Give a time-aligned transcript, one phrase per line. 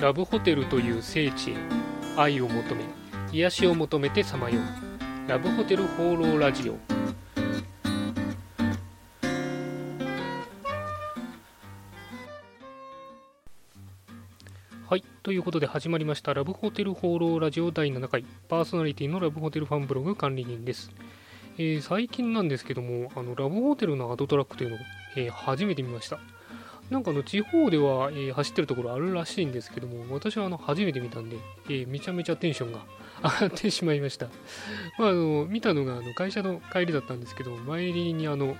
[0.00, 1.54] ラブホテルという聖地へ
[2.16, 2.84] 愛を求め
[3.32, 5.28] 癒しを求めてさまよう。
[5.28, 6.76] ラブホテル放浪ラジオ。
[14.86, 18.24] はいということで始まりましたラブホテル放浪ラジオ第7回。
[18.48, 20.90] パーソナリティのラブホテルファンブログ管理人です、
[21.56, 24.78] えー最近なんですけどもあのラブホテルのアドトラックというのを、
[25.16, 26.18] えー初めて見ました。
[26.90, 32.80] なんかの地方では、えー走ってるところあるらしいんですけども私はあの初めて見たんで、えーめちゃめちゃテンションが
[33.22, 34.26] 上がってしまいました、
[34.98, 38.56] まあ、あの見たのがあの会社の帰りだったんですけど前りにあの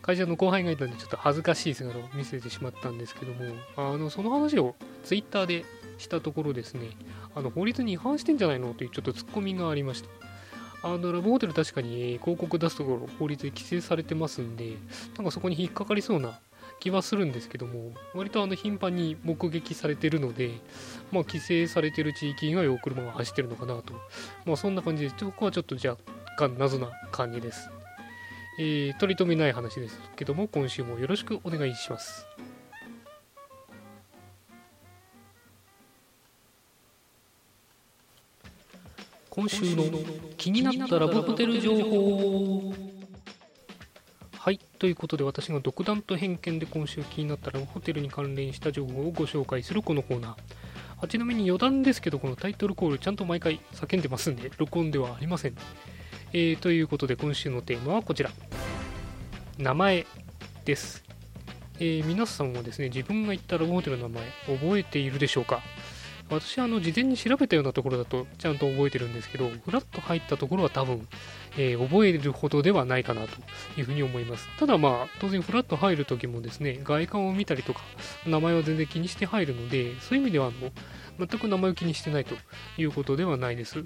[0.00, 5.64] 会社の後輩がいたんでちょっと恥ずかしい姿を見せてしまったんですけどもあのその話をツイッターで
[5.98, 6.90] したところですね
[7.34, 10.08] あの法律に違反してんじゃないのというちょっとツッコミがありました。
[10.84, 14.72] あのラブホテル確かに広告出すところ法律で規制されてますんで
[15.16, 16.40] なんかそこに引っかかりそうな
[16.82, 20.50] 気はするんですけども割とあの頻繁に目撃されてるので
[21.12, 23.94] まあ規制されてる地域以外を車が走ってるのかなと。
[24.44, 26.02] まあそんな感じでそこはちょっと若
[26.36, 27.70] 干謎な感じです。
[28.58, 32.26] えー、取り留めない話ですけども今週もよろしくお願いします。
[39.30, 39.84] 今週の
[40.36, 42.81] 気になったラブホテル情報。
[44.44, 44.58] はい。
[44.80, 50.34] ということで私が独断と偏見で今週気になったラブホテルに関連した情報をご紹介するこのコーナー。
[51.00, 55.54] あちなみに余談ですけどこのタイトルコールちゃんと毎回叫んでますんで録音ではありません、
[56.32, 58.32] えーということで今週のテーマはこちら。
[59.58, 60.06] 名前
[60.64, 61.04] です、
[61.78, 65.60] えー皆さんはですね自分が行ったラブホテルの名前覚えているでしょうか？
[66.32, 71.06] 私はあの事前に調べたようなところだとちゃんと覚えてるんですけどフラッと入ったところは多分、
[71.58, 73.28] えー覚えるほどではないかなと
[73.76, 74.48] いうふうに思います。
[74.58, 77.80] ただまあ当然フラッと入る時もですね外観を見たりとか
[78.26, 80.70] 名前は全然気にして入るのでそういう意味ではあの
[81.18, 82.34] 全く名前を気にしてないと
[82.78, 83.84] いうことではないです。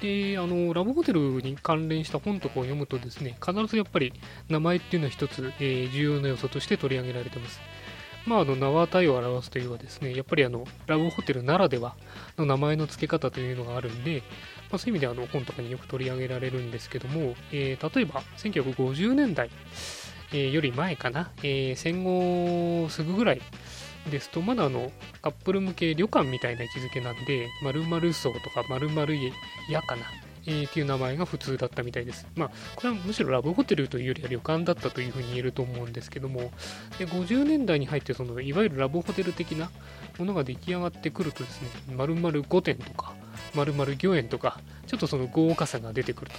[0.00, 4.12] であのラブホテルに関連した本とかを読むとですね必ずやっぱり
[4.48, 7.60] 名前っていうのは一つ、えー重要な要素として取り上げられてます。
[8.26, 11.96] まあ、あの名は体を表すというはですねやっぱりあのラブホテルならでは
[12.38, 14.22] の名前の付け方というのがあるんで、
[14.70, 19.50] まあ、そういう意味であの本とかによく取り上げられるんですけども、えー例えば1950年代、
[20.32, 23.42] えーより前かな、えー戦後すぐぐらい
[24.10, 24.90] ですとまだあの
[25.20, 29.16] カップル向け旅館みたいな位置づけなんで〇〇荘とか〇〇
[29.68, 30.02] 屋かな、
[30.46, 32.26] えーっていう名前が普通だったみたいです。
[32.36, 36.52] まあこれはむしろラブホテルというよりは旅館だったというふうに言えると思うんですけども。
[36.98, 39.70] で50年代に入ってそのいわゆるラブホテル的な
[40.18, 43.14] ものが出来上がってくるとですね丸々5点とか
[43.54, 46.30] 丸々御苑とかちょっとその豪華さが出てくる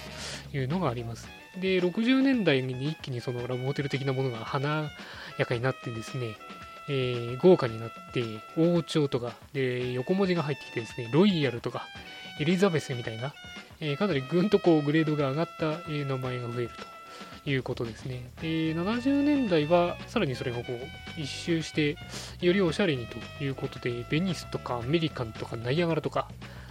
[0.51, 1.27] というのがあります。
[1.59, 4.91] で60年代に一気にそのラブホテル的なものが華
[5.37, 6.35] やかになってですね
[6.89, 8.23] えー豪華になって
[8.57, 11.87] 王朝とかで横文字が入ってきてですねロイヤルとか
[12.39, 13.33] エリザベスみたいな、
[13.79, 16.69] えかなりぐんとこうグレードが上がった、え名前が増える
[17.43, 21.97] ということですねで70年代はさらにそれがこう一周して
[22.41, 26.29] よりおしゃれにということでベニスとかアメリカンとかナイアガラとか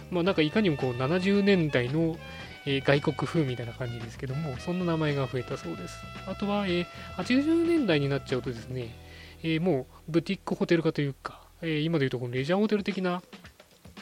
[0.09, 2.17] まあなんかいかにもこう70年代の
[2.65, 5.97] えー外国風みたいな感じですけども、そんな名前が増えたそうです。
[6.27, 6.85] あとは、えー
[7.17, 8.95] 80年代になっちゃうとですね、
[9.43, 13.21] えーもうブティックホテル化というか、え今でいうとこのレジャーホテル的な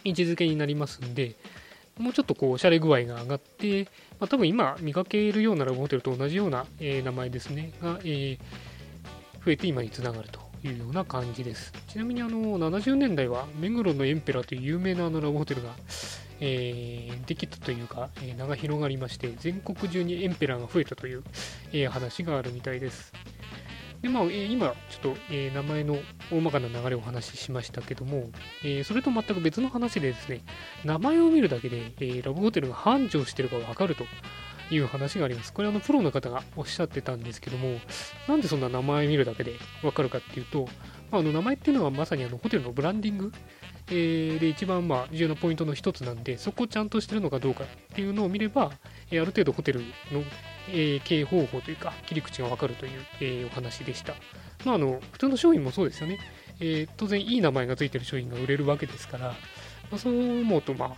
[0.04, 1.36] 位置づけになりますんで、
[1.98, 3.84] もうちょっとこうおしゃれ具合が上がって、
[4.20, 8.40] まあ、多分今見かけるようなラブホテルと同じような、えー名前ですね、が、えー
[9.44, 11.74] 増えて今につながるというような感じです。
[11.88, 15.70] ちなみにあの70年代は目黒のエンペラという有名なあのラブホテルが、
[16.40, 21.24] えーできたというか、え名が広がりまして、全国中にエンペラーが増えたという、
[21.74, 23.14] え話があるみたいです。
[24.02, 25.98] でまあ、え今、ちょっと、えー名前の
[26.32, 28.30] 大まかな流れをお話ししましたけども、
[28.64, 30.42] えーそれと全く別の話でですね、
[30.84, 34.06] 名前を見るだけで、えーラブホテルが繁盛してるかわかると
[34.72, 35.54] いう話があります。
[35.54, 37.80] これあのプロの方がおっしゃってたんですけども、
[38.28, 39.54] なんでそんな名前見るだけで
[39.84, 40.68] わかるかっていうと、
[41.12, 43.32] まあ、あの名前っていうのはまさにあのホテルのブランディング、
[43.90, 48.72] えーで一番まあ重要なポイントの一つなんで、そこをちゃんとしてるのかどうかっていうのを見れば、
[49.12, 49.82] えーある程度ホテル
[50.12, 50.24] の、
[50.72, 54.14] え経営方法というか切り口がわかるという、えーお話でした。
[54.66, 56.20] まあ、あの普通の商品もそうですよね。
[56.60, 59.36] えー当然いい名前がついてる商品が売れるわけですから、ま
[59.94, 60.92] あ、そう思うとまあ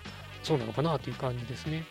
[0.44, 1.84] そうなのかなという感じですね。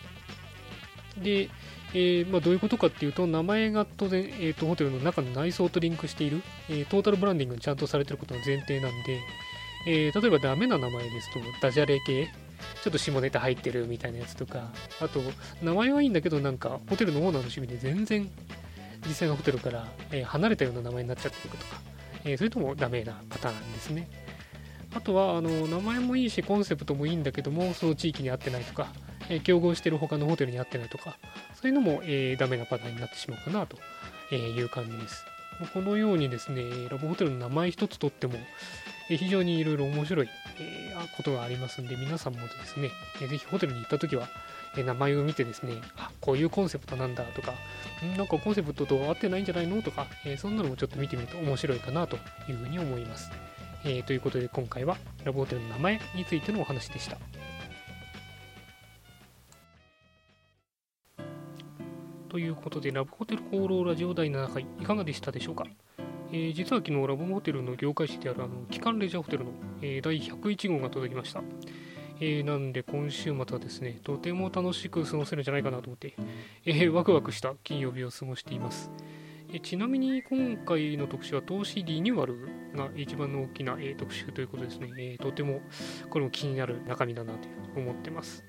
[1.18, 1.50] で、
[1.94, 9.20] えーまあ、どういうことかっていうと、名前が当然、えーとホテルの中の内装とリンクしている、えトータルブランディングにちゃんとされてることが前提なんで、
[9.86, 12.28] え例えばダメな名前ですと、ダジャレ系、
[12.82, 15.20] ちょっと下ネタ入ってるみたいなやつとか、あと、
[15.62, 18.28] 名前はいいんだけど、なんか、ホテルのオーナーの趣味で全然、
[19.06, 21.80] 実際のホテルから、え離れたような名前になっちゃってるとか、
[22.24, 24.08] えそれともダメなパターンですね。
[24.94, 28.88] あとはあの名前もいいしコンセプトもいいんだけどもその地域に合ってないとか、
[29.28, 31.16] え競合してる他のホテルに合ってないとか
[31.54, 33.78] そういうのも、えー、ダメなパターンになってしまうかなと
[34.34, 35.24] いう感じです。
[35.72, 38.34] このようにですねラブホテルの名前一つとっても
[39.08, 40.28] 非常にいろいろ面白い
[41.16, 44.28] ことがありますんで皆さんもですねぜひホテルに行った時は
[44.76, 47.54] 名前を見てですねあこういうコンセプトなんだとか
[48.16, 50.06] なんかコンセプトと合ってないんじゃないのとか
[50.38, 52.16] そんなのもちょっと見てみると面白いかなと
[52.48, 53.30] いうふうに思います
[53.84, 57.18] えー、ということで今回はラブホテルの名前についてのお話でした。
[62.28, 65.66] ということで、ラブホテル放浪ラジオ第7回、いかがでしたでしょうか、
[66.34, 69.50] えー、実は昨日、ラブホテルの業界誌であるあの、機関レジャーホテルの、
[69.82, 71.42] えー、第101号が届きました。
[72.20, 76.14] えー、なんで今週末はですね、とても楽しく過ごせるんじゃないかなと思って、
[76.64, 78.90] えー、ワクワクした金曜日を過ごしています。
[79.54, 85.60] えちなみに今回の特集は投資リニューアルが一番の大きな、え特集ということですね、えとても
[86.08, 88.44] これも気になる中身だなと思ってます。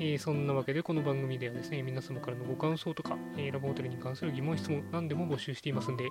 [0.00, 6.08] えー、そんなわけでこの番組ではですね、皆様からのご感想とか、えー、ラボホテルに関する疑問、質問、何でも募集していますんで、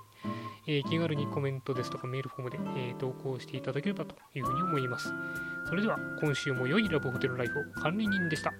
[0.70, 5.10] え、気軽にコメントですとかメールフォームで、え投稿していただければというふうに思います。
[5.66, 8.52] それでは今週も良いラブホテルライフを管理人でした。